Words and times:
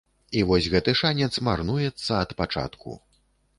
І 0.37 0.41
вось 0.51 0.69
гэты 0.75 0.95
шанец 1.01 1.29
марнуецца 1.49 2.11
ад 2.23 2.35
пачатку. 2.43 2.99